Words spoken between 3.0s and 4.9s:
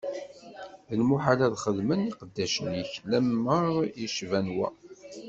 lameṛ yecban wa!